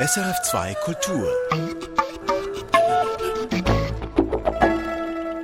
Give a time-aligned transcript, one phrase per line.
[0.00, 1.28] SRF2 Kultur.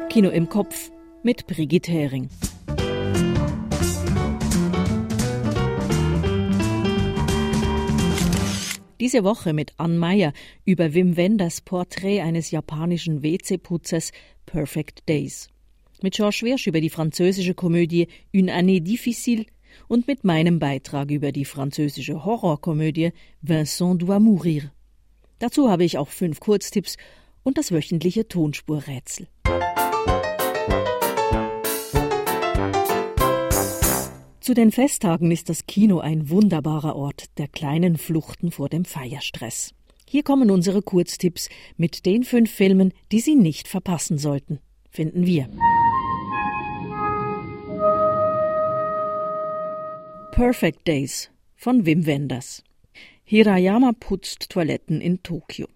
[0.09, 0.91] Kino im Kopf
[1.23, 2.31] mit Brigitte Hering.
[8.99, 10.33] Diese Woche mit Ann Meyer
[10.65, 14.11] über Wim Wenders Porträt eines japanischen WC-Putzers
[14.47, 15.51] Perfect Days.
[16.03, 19.45] Mit Georges Wirsch über die französische Komödie Une année difficile
[19.89, 23.13] und mit meinem Beitrag über die französische Horrorkomödie
[23.43, 24.73] Vincent doit mourir.
[25.39, 26.97] Dazu habe ich auch fünf Kurztipps
[27.43, 29.29] und das wöchentliche Tonspurrätsel.
[34.41, 39.75] Zu den Festtagen ist das Kino ein wunderbarer Ort der kleinen Fluchten vor dem Feierstress.
[40.09, 45.49] Hier kommen unsere Kurztipps mit den fünf Filmen, die Sie nicht verpassen sollten, finden wir.
[50.37, 52.63] Perfect Days von Wim Wenders.
[53.25, 55.67] Hirayama putzt Toiletten in Tokio.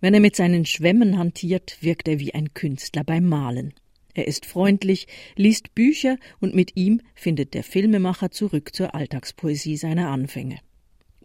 [0.00, 3.74] Wenn er mit seinen Schwämmen hantiert, wirkt er wie ein Künstler beim Malen.
[4.14, 10.10] Er ist freundlich, liest Bücher und mit ihm findet der Filmemacher zurück zur Alltagspoesie seiner
[10.10, 10.60] Anfänge.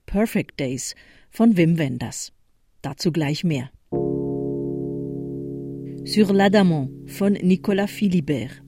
[0.08, 0.96] Perfect Days
[1.30, 2.34] von Wim Wenders.
[2.82, 3.70] Dazu gleich mehr.
[6.06, 8.64] Sur l'Adamant von Nicolas Philibert.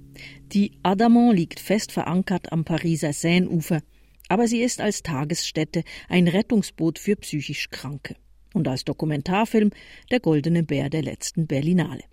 [0.54, 3.82] Die Adamant liegt fest verankert am Pariser Seineufer,
[4.28, 8.16] aber sie ist als Tagesstätte ein Rettungsboot für psychisch Kranke
[8.54, 9.72] und als Dokumentarfilm
[10.12, 12.04] der Goldene Bär der letzten Berlinale.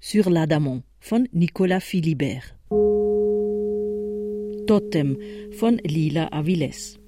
[0.00, 2.54] Sur l'Adamant von Nicolas Philibert.
[4.66, 5.18] Totem
[5.52, 6.98] von Lila Aviles.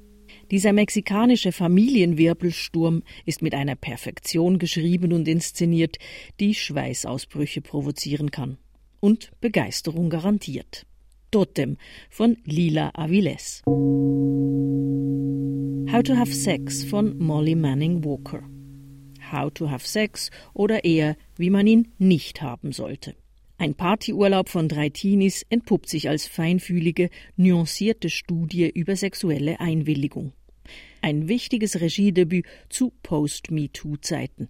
[0.50, 5.98] Dieser mexikanische Familienwirbelsturm ist mit einer Perfektion geschrieben und inszeniert,
[6.40, 8.56] die Schweißausbrüche provozieren kann
[9.00, 10.86] und Begeisterung garantiert.
[11.30, 11.76] Totem
[12.10, 13.62] von Lila Aviles.
[15.92, 18.42] How to Have Sex von Molly Manning Walker.
[19.30, 23.14] How to Have Sex oder eher, wie man ihn nicht haben sollte.
[23.58, 30.32] Ein Partyurlaub von drei Teenies entpuppt sich als feinfühlige, nuancierte Studie über sexuelle Einwilligung.
[31.02, 34.48] Ein wichtiges Regiedebüt zu Post-MeToo-Zeiten.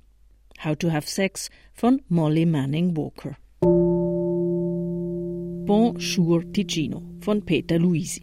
[0.64, 3.36] How to Have Sex von Molly Manning Walker.
[5.68, 8.22] Bonjour Ticino von Peter Luisi.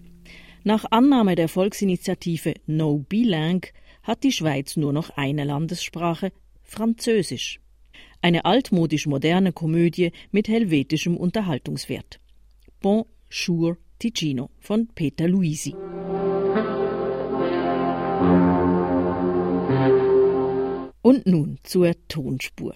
[0.64, 3.64] Nach Annahme der Volksinitiative No Bilang
[4.02, 6.32] hat die Schweiz nur noch eine Landessprache,
[6.64, 7.60] Französisch
[8.24, 12.20] eine altmodisch moderne Komödie mit helvetischem Unterhaltungswert.
[12.82, 15.76] Bonjour Ticino von Peter Luisi.
[21.04, 22.74] Und nun zur Tonspur.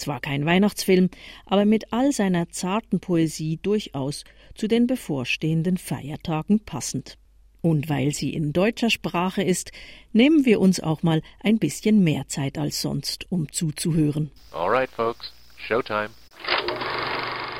[0.00, 1.10] Zwar kein Weihnachtsfilm,
[1.44, 4.24] aber mit all seiner zarten Poesie durchaus
[4.54, 7.18] zu den bevorstehenden Feiertagen passend.
[7.60, 9.72] Und weil sie in deutscher Sprache ist,
[10.14, 14.30] nehmen wir uns auch mal ein bisschen mehr Zeit als sonst, um zuzuhören.
[14.52, 16.08] Alright, folks, Showtime.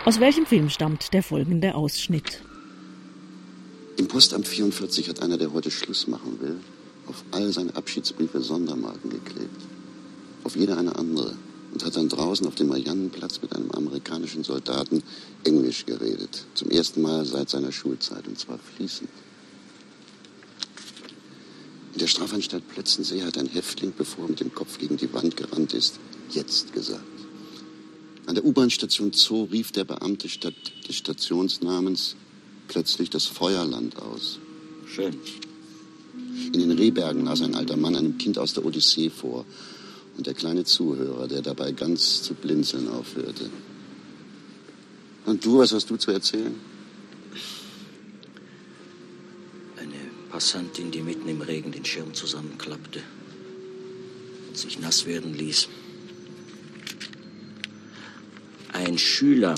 [0.07, 2.43] Aus welchem Film stammt der folgende Ausschnitt?
[3.99, 6.57] Im Postamt 44 hat einer, der heute Schluss machen will,
[7.07, 9.61] auf all seine Abschiedsbriefe Sondermarken geklebt.
[10.43, 11.35] Auf jeder eine andere.
[11.73, 15.03] Und hat dann draußen auf dem Mariannenplatz mit einem amerikanischen Soldaten
[15.45, 16.45] Englisch geredet.
[16.55, 19.09] Zum ersten Mal seit seiner Schulzeit, und zwar fließend.
[21.93, 25.37] In der Strafanstalt Plötzensee hat ein Häftling, bevor er mit dem Kopf gegen die Wand
[25.37, 27.05] gerannt ist, jetzt gesagt.
[28.27, 30.55] An der U-Bahn-Station Zoo rief der Beamte statt
[30.89, 32.15] des Stationsnamens
[32.69, 34.39] plötzlich das Feuerland aus.
[34.87, 35.17] Schön.
[36.53, 39.45] In den Rehbergen las ein alter Mann einem Kind aus der Odyssee vor.
[40.21, 43.49] Und der kleine Zuhörer, der dabei ganz zu blinzeln aufhörte.
[45.25, 46.55] Und du, was hast du zu erzählen?
[50.41, 53.03] Passantin, die mitten im Regen den Schirm zusammenklappte
[54.49, 55.69] und sich nass werden ließ.
[58.73, 59.55] Ein Schüler,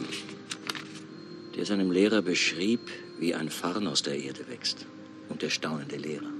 [1.54, 2.80] der seinem Lehrer beschrieb,
[3.20, 4.86] wie ein Farn aus der Erde wächst
[5.28, 6.32] und der staunende Lehrer.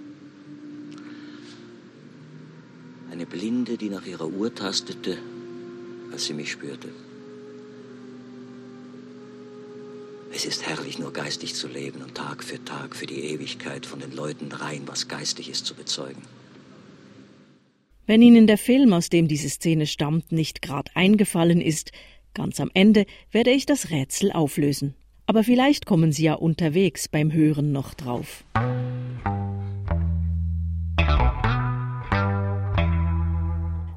[3.12, 5.16] Eine Blinde, die nach ihrer Uhr tastete,
[6.12, 6.88] als sie mich spürte.
[10.34, 14.00] Es ist herrlich, nur geistig zu leben und Tag für Tag für die Ewigkeit von
[14.00, 16.22] den Leuten rein, was geistig ist, zu bezeugen.
[18.06, 21.92] Wenn Ihnen der Film, aus dem diese Szene stammt, nicht gerade eingefallen ist,
[22.34, 24.94] ganz am Ende werde ich das Rätsel auflösen.
[25.26, 28.44] Aber vielleicht kommen Sie ja unterwegs beim Hören noch drauf.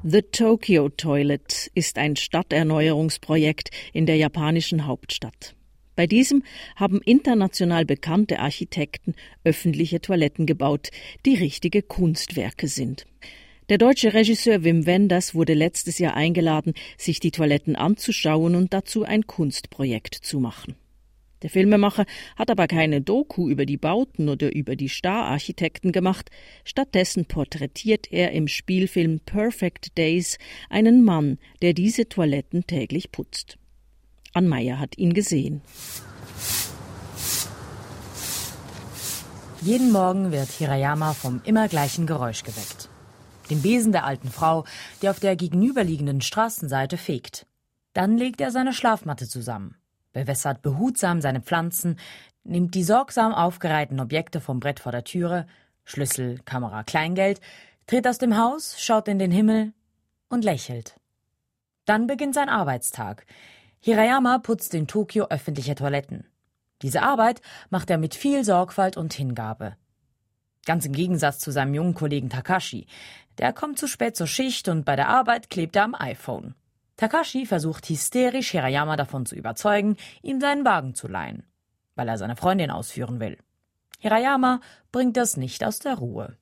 [0.08, 5.56] The Tokyo Toilet ist ein Stadterneuerungsprojekt in der japanischen Hauptstadt.
[5.96, 6.44] Bei diesem
[6.76, 10.90] haben international bekannte Architekten öffentliche Toiletten gebaut,
[11.24, 13.04] die richtige Kunstwerke sind.
[13.68, 19.02] Der deutsche Regisseur Wim Wenders wurde letztes Jahr eingeladen, sich die Toiletten anzuschauen und dazu
[19.02, 20.76] ein Kunstprojekt zu machen.
[21.46, 26.28] Der Filmemacher hat aber keine Doku über die Bauten oder über die Stararchitekten gemacht,
[26.64, 30.38] stattdessen porträtiert er im Spielfilm Perfect Days
[30.70, 33.58] einen Mann, der diese Toiletten täglich putzt.
[34.34, 35.60] Ann Meyer hat ihn gesehen.
[39.62, 42.88] Jeden Morgen wird Hirayama vom immer gleichen Geräusch geweckt
[43.50, 44.64] dem Besen der alten Frau,
[45.00, 47.46] die auf der gegenüberliegenden Straßenseite fegt.
[47.92, 49.76] Dann legt er seine Schlafmatte zusammen,
[50.16, 51.98] bewässert behutsam seine Pflanzen,
[52.42, 55.46] nimmt die sorgsam aufgereihten Objekte vom Brett vor der Türe,
[55.84, 57.42] Schlüssel, Kamera, Kleingeld,
[57.86, 59.74] tritt aus dem Haus, schaut in den Himmel
[60.30, 60.98] und lächelt.
[61.84, 63.26] Dann beginnt sein Arbeitstag.
[63.80, 66.24] Hirayama putzt in Tokio öffentliche Toiletten.
[66.80, 69.76] Diese Arbeit macht er mit viel Sorgfalt und Hingabe.
[70.64, 72.86] Ganz im Gegensatz zu seinem jungen Kollegen Takashi.
[73.36, 76.54] Der kommt zu spät zur Schicht und bei der Arbeit klebt er am iPhone.
[76.96, 81.44] Takashi versucht hysterisch Hirayama davon zu überzeugen, ihm seinen Wagen zu leihen,
[81.94, 83.38] weil er seine Freundin ausführen will.
[83.98, 84.60] Hirayama
[84.92, 86.36] bringt das nicht aus der Ruhe.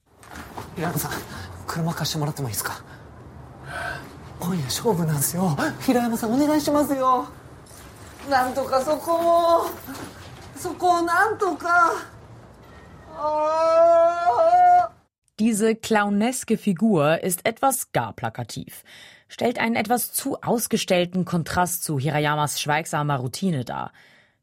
[15.41, 18.85] Diese clowneske Figur ist etwas gar plakativ
[19.29, 23.93] stellt einen etwas zu ausgestellten Kontrast zu Hirayamas schweigsamer Routine dar.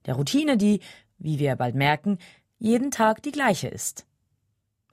[0.05, 0.81] Der Routine, die,
[1.17, 2.17] wie wir bald merken,
[2.57, 4.05] jeden Tag die gleiche ist.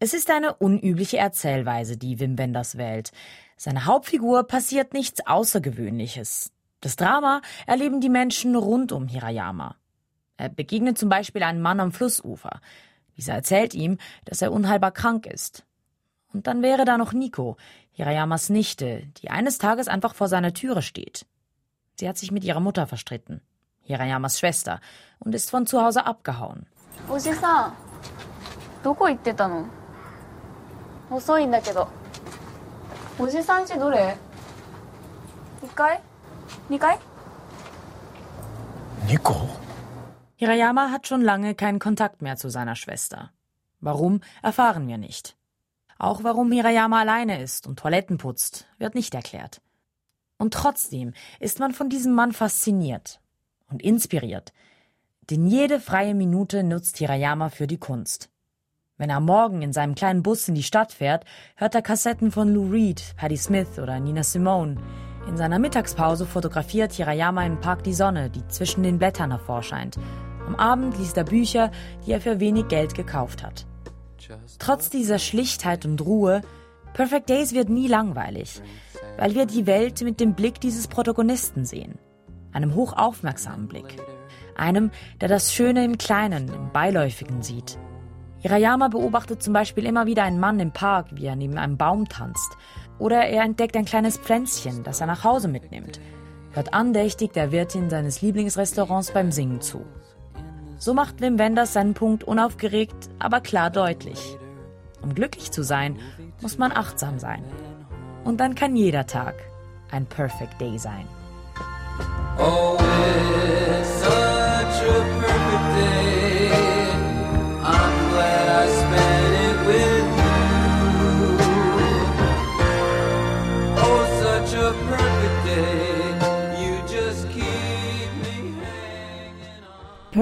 [0.00, 3.10] Es ist eine unübliche Erzählweise, die Wim Wenders wählt.
[3.56, 6.52] Seiner Hauptfigur passiert nichts Außergewöhnliches.
[6.80, 9.74] Das Drama erleben die Menschen rund um Hirayama.
[10.36, 12.60] Er begegnet zum Beispiel einem Mann am Flussufer.
[13.16, 15.66] Dieser erzählt ihm, dass er unheilbar krank ist.
[16.33, 17.57] Und dann wäre da noch Nico,
[17.91, 21.25] Hirayamas Nichte, die eines Tages einfach vor seiner Türe steht.
[21.95, 23.41] Sie hat sich mit ihrer Mutter verstritten,
[23.81, 24.81] Hirayamas Schwester,
[25.19, 26.65] und ist von zu Hause abgehauen.
[27.09, 27.73] Oji-san,
[28.83, 29.65] どこ行ってたの
[31.09, 31.87] 遅いんだけど。
[33.17, 34.17] おじさんちどれ
[35.61, 36.01] ?1 階
[36.69, 36.99] ?2 階
[39.07, 39.47] Nico?
[40.35, 43.31] Hirayama hat schon lange keinen Kontakt mehr zu seiner Schwester.
[43.79, 45.36] Warum, erfahren wir nicht.
[45.98, 49.60] Auch warum Hirayama alleine ist und Toiletten putzt, wird nicht erklärt.
[50.38, 53.20] Und trotzdem ist man von diesem Mann fasziniert
[53.68, 54.52] und inspiriert.
[55.28, 58.30] Denn jede freie Minute nutzt Hirayama für die Kunst.
[58.96, 61.24] Wenn er Morgen in seinem kleinen Bus in die Stadt fährt,
[61.56, 64.80] hört er Kassetten von Lou Reed, Patti Smith oder Nina Simone.
[65.28, 69.98] In seiner Mittagspause fotografiert Hirayama im Park die Sonne, die zwischen den Blättern hervorscheint
[70.48, 71.70] am Abend liest er Bücher,
[72.06, 73.66] die er für wenig Geld gekauft hat.
[74.58, 76.42] Trotz dieser Schlichtheit und Ruhe,
[76.92, 78.60] Perfect Days wird nie langweilig,
[79.18, 81.98] weil wir die Welt mit dem Blick dieses Protagonisten sehen.
[82.52, 83.96] Einem hochaufmerksamen Blick.
[84.56, 87.78] Einem, der das Schöne im Kleinen, im Beiläufigen sieht.
[88.40, 92.08] Hirayama beobachtet zum Beispiel immer wieder einen Mann im Park, wie er neben einem Baum
[92.08, 92.56] tanzt.
[92.98, 96.00] Oder er entdeckt ein kleines Pflänzchen, das er nach Hause mitnimmt.
[96.52, 99.84] Hört andächtig der Wirtin seines Lieblingsrestaurants beim Singen zu.
[100.78, 104.38] So macht Wim Wenders seinen Punkt unaufgeregt, aber klar deutlich.
[105.02, 105.98] Um glücklich zu sein,
[106.40, 107.42] muss man achtsam sein.
[108.24, 109.34] Und dann kann jeder Tag
[109.90, 111.06] ein Perfect Day sein.
[112.38, 112.78] Oh,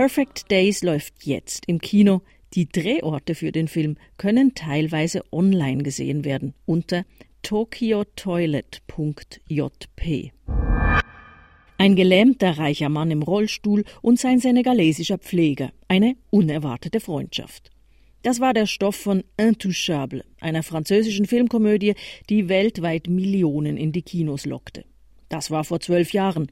[0.06, 2.22] Perfect Days läuft jetzt im Kino.
[2.54, 7.04] Die Drehorte für den Film können teilweise online gesehen werden unter
[7.42, 10.30] tokyotoilet.jp.
[11.76, 15.72] Ein gelähmter reicher Mann im Rollstuhl und sein senegalesischer Pfleger.
[15.88, 17.72] Eine unerwartete Freundschaft.
[18.22, 21.94] Das war der Stoff von Intouchable, einer französischen Filmkomödie,
[22.30, 24.84] die weltweit Millionen in die Kinos lockte.
[25.28, 26.46] Das war vor zwölf Jahren.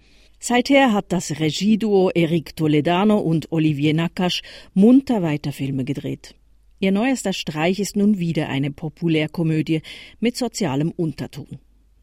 [0.47, 4.43] Seither hat das Regieduo Eric Toledano und Olivier Nakash
[4.75, 6.35] munter weiter Filme gedreht.
[6.81, 9.81] Ihr neuester Streich ist nun wieder eine Populärkomödie
[10.21, 11.61] mit sozialem Unterton.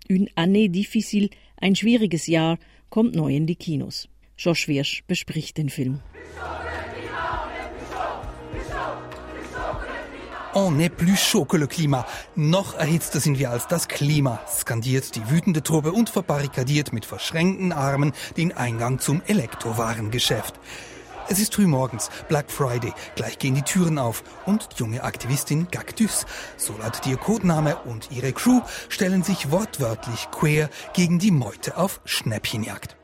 [0.10, 2.58] Une année difficile, ein schwieriges Jahr,
[2.90, 4.10] kommt neu in die Kinos.
[4.40, 6.00] Josh Wirsch bespricht den Film.
[10.54, 12.06] On est plus chaud que le Klima.
[12.36, 17.72] Noch erhitzter sind wir als das Klima, skandiert die wütende Truppe und verbarrikadiert mit verschränkten
[17.72, 20.60] Armen den Eingang zum Elektrowarengeschäft.
[21.30, 26.26] Es ist früh morgens, Black Friday, gleich gehen die Türen auf und junge Aktivistin Cactus,
[26.58, 32.02] so lautet ihr Codename und ihre Crew, stellen sich wortwörtlich quer gegen die Meute auf
[32.04, 32.98] Schnäppchenjagd.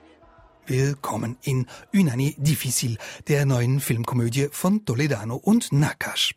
[0.65, 2.97] Willkommen in Unani Difficile,
[3.29, 6.35] der neuen Filmkomödie von Toledano und Nakash.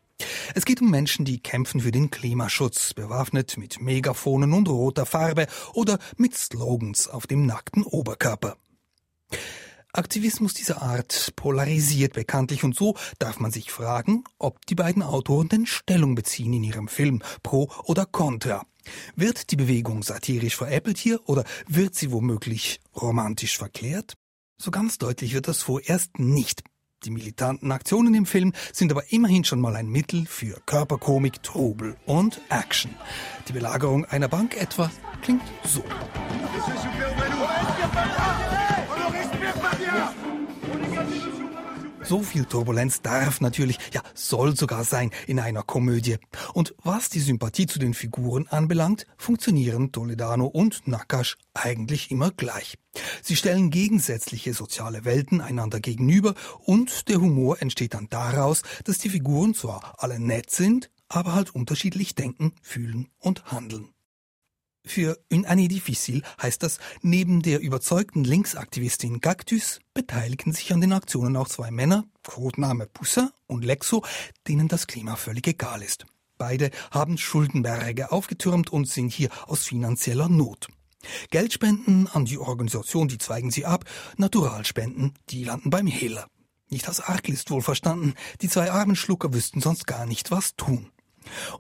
[0.54, 5.46] Es geht um Menschen, die kämpfen für den Klimaschutz, bewaffnet mit Megafonen und roter Farbe
[5.74, 8.56] oder mit Slogans auf dem nackten Oberkörper.
[9.92, 15.48] Aktivismus dieser Art polarisiert bekanntlich und so darf man sich fragen, ob die beiden Autoren
[15.48, 18.64] denn Stellung beziehen in ihrem Film, pro oder contra.
[19.16, 24.14] Wird die Bewegung satirisch veräppelt hier oder wird sie womöglich romantisch verklärt?
[24.58, 26.62] So ganz deutlich wird das vorerst nicht.
[27.04, 31.96] Die militanten Aktionen im Film sind aber immerhin schon mal ein Mittel für Körperkomik, Trubel
[32.04, 32.94] und Action.
[33.48, 34.90] Die Belagerung einer Bank etwa
[35.22, 35.82] klingt so.
[42.10, 46.16] So viel Turbulenz darf natürlich, ja, soll sogar sein in einer Komödie.
[46.54, 52.78] Und was die Sympathie zu den Figuren anbelangt, funktionieren Toledano und Nakash eigentlich immer gleich.
[53.22, 59.10] Sie stellen gegensätzliche soziale Welten einander gegenüber und der Humor entsteht dann daraus, dass die
[59.10, 63.90] Figuren zwar alle nett sind, aber halt unterschiedlich denken, fühlen und handeln.
[64.84, 70.92] Für une année difficile heißt das, neben der überzeugten Linksaktivistin Cactus beteiligen sich an den
[70.92, 74.02] Aktionen auch zwei Männer, Codename Poussin und Lexo,
[74.48, 76.06] denen das Klima völlig egal ist.
[76.38, 80.68] Beide haben Schuldenberge aufgetürmt und sind hier aus finanzieller Not.
[81.30, 83.84] Geldspenden an die Organisation, die zweigen sie ab,
[84.16, 86.26] Naturalspenden, die landen beim Hehler.
[86.68, 90.90] Nicht aus Arglist wohl verstanden, die zwei armen Schlucker wüssten sonst gar nicht, was tun.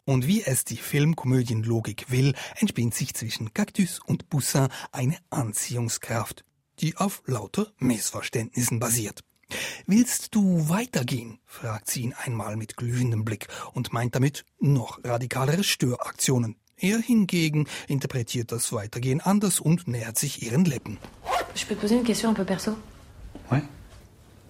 [0.04, 6.44] Und wie es die Filmkomödienlogik will, entspinnt sich zwischen Cactus und Poussin eine Anziehungskraft,
[6.80, 9.20] die auf lauter Missverständnissen basiert.
[9.86, 11.40] Willst du weitergehen?
[11.44, 16.56] fragt sie ihn einmal mit glühendem Blick und meint damit noch radikalere Störaktionen.
[16.76, 20.98] Er hingegen interpretiert das Weitergehen anders und nähert sich ihren Lippen.
[21.54, 22.76] Je peux te poser une question un peu perso?
[23.50, 23.62] Ouais.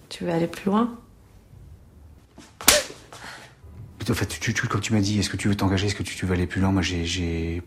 [0.09, 0.97] Tu veux aller plus loin?
[4.09, 6.03] En fait, tu, tu, comme tu m'as dit, est-ce que tu veux t'engager, est-ce que
[6.03, 7.61] tu, tu, veux aller plus loin Moi, j'ai,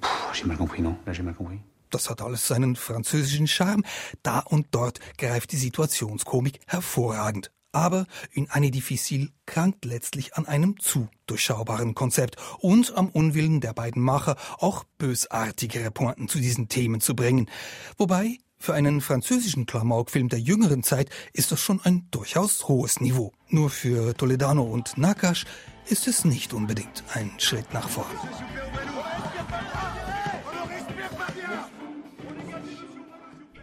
[0.45, 1.59] mal compris, non Là, j'ai mal compris.
[1.91, 3.85] Das hat alles seinen französischen Charme.
[4.25, 7.53] Da und dort greift die Situationskomik hervorragend.
[7.71, 13.73] Aber in Annie Difficile krankt letztlich an einem zu durchschaubaren Konzept und am Unwillen der
[13.75, 17.49] beiden Macher, auch bösartigere Pointen zu diesen Themen zu bringen.
[17.97, 23.33] Wobei, für einen französischen Klamaukfilm der jüngeren Zeit ist das schon ein durchaus hohes Niveau.
[23.51, 25.45] Nur für Toledano und Nakash
[25.87, 28.17] ist es nicht unbedingt ein Schritt nach vorn.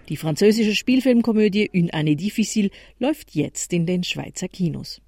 [0.07, 5.01] Die französische Spielfilmkomödie Une année difficile läuft jetzt in den Schweizer Kinos.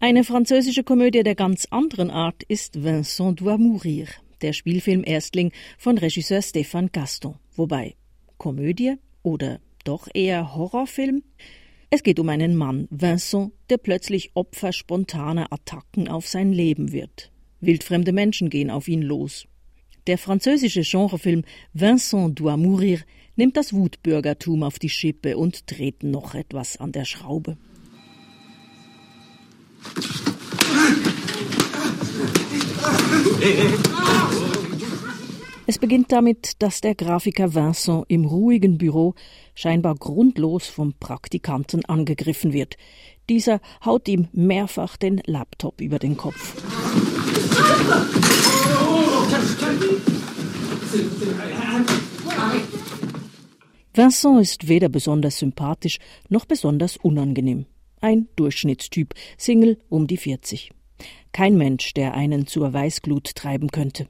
[0.00, 4.08] Eine französische Komödie der ganz anderen Art ist Vincent doit mourir,
[4.42, 7.36] der Spielfilm-Erstling von Regisseur Stéphane Gaston.
[7.54, 7.94] Wobei
[8.36, 11.22] Komödie oder doch eher Horrorfilm?
[11.90, 17.32] Es geht um einen Mann, Vincent, der plötzlich Opfer spontaner Attacken auf sein Leben wird.
[17.60, 19.46] Wildfremde Menschen gehen auf ihn los.
[20.06, 23.00] Der französische Genrefilm Vincent doit mourir
[23.36, 27.56] nimmt das Wutbürgertum auf die Schippe und dreht noch etwas an der Schraube.
[35.70, 39.14] Es beginnt damit, dass der Grafiker Vincent im ruhigen Büro
[39.54, 42.78] scheinbar grundlos vom Praktikanten angegriffen wird.
[43.28, 46.56] Dieser haut ihm mehrfach den Laptop über den Kopf.
[53.92, 55.98] Vincent ist weder besonders sympathisch
[56.30, 57.66] noch besonders unangenehm.
[58.00, 60.70] Ein Durchschnittstyp, Single um die 40.
[61.32, 64.08] Kein Mensch, der einen zur Weißglut treiben könnte.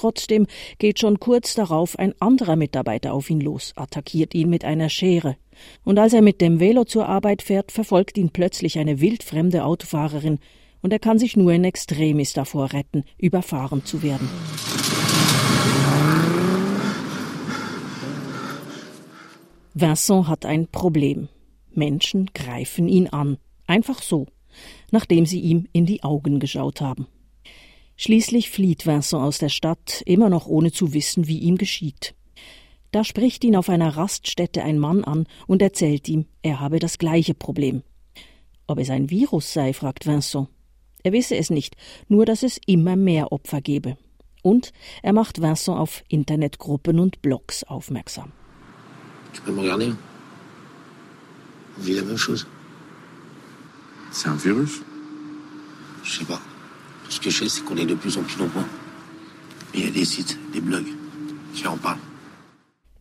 [0.00, 0.46] Trotzdem
[0.78, 5.36] geht schon kurz darauf ein anderer Mitarbeiter auf ihn los, attackiert ihn mit einer Schere.
[5.84, 10.38] Und als er mit dem Velo zur Arbeit fährt, verfolgt ihn plötzlich eine wildfremde Autofahrerin,
[10.80, 14.26] und er kann sich nur in Extremis davor retten, überfahren zu werden.
[19.74, 21.28] Vincent hat ein Problem.
[21.74, 24.28] Menschen greifen ihn an, einfach so,
[24.92, 27.06] nachdem sie ihm in die Augen geschaut haben.
[28.02, 32.14] Schließlich flieht Vincent aus der Stadt, immer noch ohne zu wissen, wie ihm geschieht.
[32.92, 36.96] Da spricht ihn auf einer Raststätte ein Mann an und erzählt ihm, er habe das
[36.96, 37.82] gleiche Problem.
[38.66, 40.48] Ob es ein Virus sei, fragt Vincent.
[41.02, 41.76] Er wisse es nicht,
[42.08, 43.98] nur dass es immer mehr Opfer gebe.
[44.40, 48.32] Und er macht Vincent auf Internetgruppen und Blogs aufmerksam.
[49.34, 49.94] Tu peux me regarder
[51.76, 52.46] On vit la même chose.
[54.10, 54.80] C'est un virus
[56.02, 56.40] Je sais pas.
[57.10, 58.64] Ce que je sais, c'est qu'on est de plus en plus nombreux.
[59.74, 60.86] Il y a des sites, des blogs
[61.54, 61.98] qui en parlent.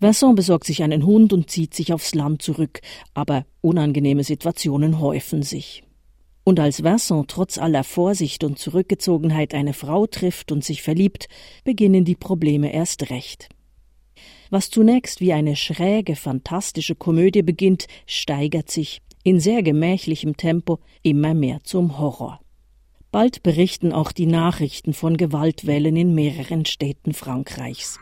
[0.01, 2.79] Vincent besorgt sich einen Hund und zieht sich aufs Land zurück,
[3.13, 5.83] aber unangenehme Situationen häufen sich.
[6.45, 11.27] Und als Vincent trotz aller Vorsicht und Zurückgezogenheit eine Frau trifft und sich verliebt,
[11.63, 13.49] beginnen die Probleme erst recht.
[14.49, 21.33] Was zunächst wie eine schräge, fantastische Komödie beginnt, steigert sich in sehr gemächlichem Tempo immer
[21.35, 22.39] mehr zum Horror.
[23.11, 27.99] Bald berichten auch die Nachrichten von Gewaltwellen in mehreren Städten Frankreichs.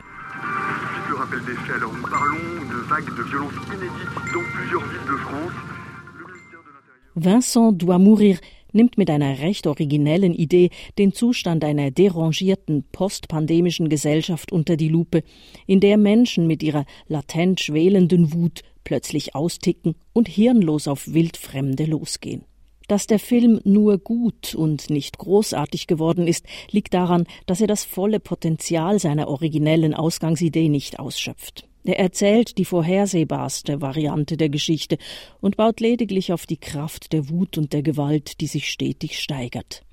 [7.16, 8.38] Vincent doit mourir
[8.74, 15.24] nimmt mit einer recht originellen Idee den Zustand einer derangierten postpandemischen Gesellschaft unter die Lupe,
[15.66, 22.44] in der Menschen mit ihrer latent schwelenden Wut plötzlich austicken und hirnlos auf Wildfremde losgehen.
[22.88, 27.84] Dass der Film nur gut und nicht großartig geworden ist, liegt daran, dass er das
[27.84, 31.68] volle Potenzial seiner originellen Ausgangsidee nicht ausschöpft.
[31.84, 34.98] Er erzählt die vorhersehbarste Variante der Geschichte
[35.40, 39.84] und baut lediglich auf die Kraft der Wut und der Gewalt, die sich stetig steigert.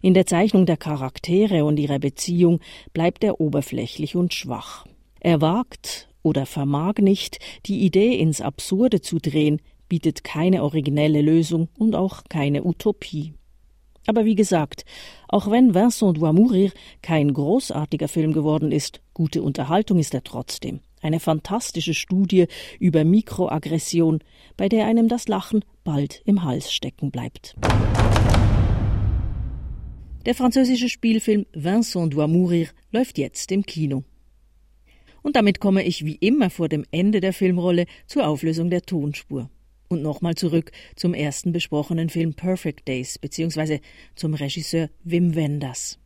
[0.00, 2.60] In der Zeichnung der Charaktere und ihrer Beziehung
[2.92, 4.86] bleibt er oberflächlich und schwach.
[5.20, 11.68] Er wagt oder vermag nicht, die Idee ins Absurde zu drehen, bietet keine originelle Lösung
[11.78, 13.34] und auch keine Utopie.
[14.06, 14.84] Aber wie gesagt,
[15.28, 20.80] auch wenn Vincent doit mourir kein großartiger Film geworden ist, gute Unterhaltung ist er trotzdem.
[21.00, 22.46] Eine fantastische Studie
[22.78, 24.20] über Mikroaggression,
[24.56, 27.54] bei der einem das Lachen bald im Hals stecken bleibt.
[30.26, 34.04] Der französische Spielfilm Vincent doit mourir läuft jetzt im Kino.
[35.22, 39.50] Und damit komme ich wie immer vor dem Ende der Filmrolle zur Auflösung der Tonspur.
[39.88, 43.80] Und nochmal zurück zum ersten besprochenen Film Perfect Days, beziehungsweise
[44.14, 45.98] zum Regisseur Wim Wenders.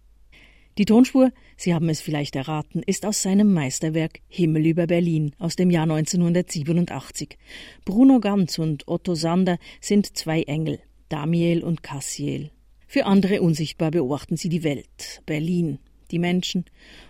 [0.78, 5.56] Die Tonspur, Sie haben es vielleicht erraten, ist aus seinem Meisterwerk Himmel über Berlin aus
[5.56, 7.36] dem Jahr 1987.
[7.84, 12.52] Bruno Ganz und Otto Sander sind zwei Engel, Damiel und Cassiel.
[12.86, 15.80] Für andere unsichtbar beobachten sie die Welt, Berlin,
[16.12, 16.64] die Menschen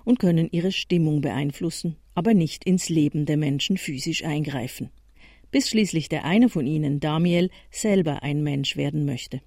[0.07, 4.89] und können ihre Stimmung beeinflussen, aber nicht ins Leben der Menschen physisch eingreifen
[5.51, 9.41] bis schließlich der eine von ihnen, Damiel, selber ein Mensch werden möchte.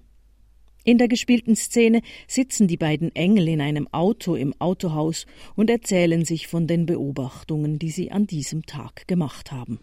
[0.84, 6.24] In der gespielten Szene sitzen die beiden Engel in einem Auto im Autohaus und erzählen
[6.24, 9.78] sich von den Beobachtungen, die sie an diesem Tag gemacht haben.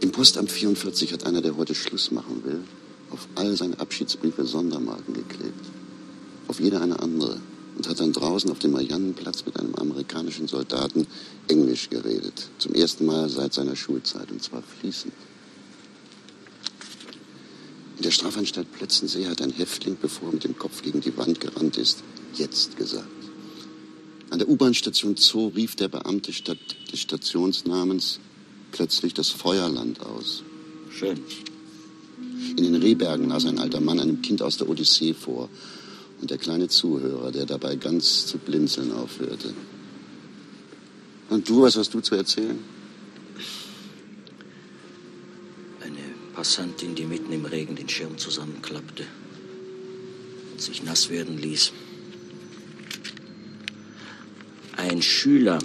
[0.00, 2.60] Im Postamt 44 hat einer, der heute Schluss machen will,
[3.10, 5.64] auf all seine Abschiedsbriefe Sondermarken geklebt.
[6.46, 7.40] Auf jede eine andere
[7.76, 11.06] und hat dann draußen auf dem Mariannenplatz mit einem amerikanischen Soldaten
[11.48, 12.48] Englisch geredet.
[12.58, 15.12] Zum ersten Mal seit seiner Schulzeit und zwar fließend.
[17.96, 21.40] In der Strafanstalt Plötzensee hat ein Häftling, bevor er mit dem Kopf gegen die Wand
[21.40, 22.02] gerannt ist,
[22.34, 23.08] jetzt gesagt.
[24.30, 26.58] An der U-Bahn-Station Zoo rief der Beamte statt
[26.92, 28.18] des Stationsnamens
[28.72, 30.42] plötzlich das Feuerland aus.
[30.90, 31.20] Schön.
[32.56, 35.48] In den Rehbergen las ein alter Mann einem Kind aus der Odyssee vor
[36.24, 39.52] und der kleine Zuhörer, der dabei ganz zu blinzeln aufhörte.
[41.28, 42.58] Und du, was hast du zu erzählen?
[45.82, 45.98] Eine
[46.32, 49.04] Passantin, die mitten im Regen den Schirm zusammenklappte
[50.52, 51.72] und sich nass werden ließ.
[54.78, 55.58] Ein Schüler,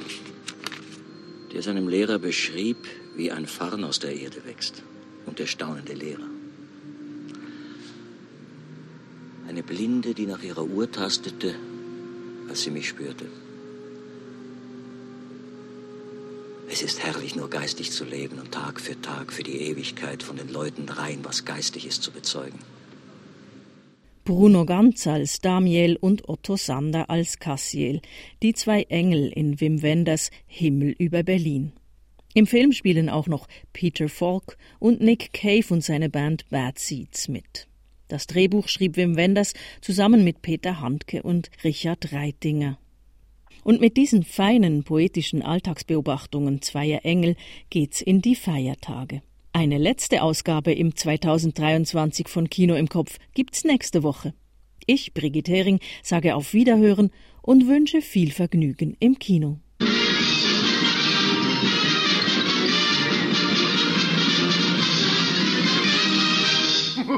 [1.53, 4.83] der seinem Lehrer beschrieb, wie ein Farn aus der Erde wächst.
[5.25, 6.27] Und der staunende Lehrer.
[9.59, 11.53] Eine Blinde, die nach ihrer Uhr tastete,
[12.47, 13.25] als sie mich spürte.
[16.71, 20.37] Es ist herrlich, nur geistig zu leben und Tag für Tag für die Ewigkeit von
[20.37, 22.57] den Leuten rein, was geistig ist, zu bezeugen.
[24.23, 28.01] Bruno Ganz als Damiel und Otto Sander als Cassiel,
[28.41, 31.73] die zwei Engel in Wim Wenders Himmel über Berlin.
[32.33, 37.27] Im Film spielen auch noch Peter Falk und Nick Cave und seine Band Bad Seeds
[37.27, 37.68] mit.
[38.09, 42.79] Das Drehbuch schrieb Wim Wenders zusammen mit Peter Handke und Richard Reitinger.
[43.63, 47.35] Und mit diesen feinen poetischen Alltagsbeobachtungen zweier Engel
[47.69, 49.21] geht's in die Feiertage.
[49.53, 54.33] Eine letzte Ausgabe im 2023 von Kino im Kopf gibt's nächste Woche.
[54.87, 57.11] Ich, Brigitte Hering, sage auf Wiederhören
[57.43, 59.59] und wünsche viel Vergnügen im Kino.